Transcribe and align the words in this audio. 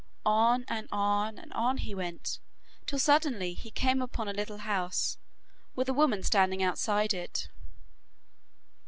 On 0.25 0.65
and 0.67 0.87
on 0.91 1.37
and 1.37 1.53
on 1.53 1.77
he 1.77 1.93
went, 1.93 2.39
till 2.87 2.97
suddenly 2.97 3.53
he 3.53 3.69
came 3.69 4.01
upon 4.01 4.27
a 4.27 4.33
little 4.33 4.57
house, 4.57 5.19
with 5.75 5.87
a 5.89 5.93
woman 5.93 6.23
standing 6.23 6.63
outside 6.63 7.13
it. 7.13 7.49